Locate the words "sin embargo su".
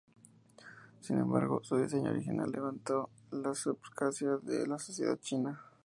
0.99-1.77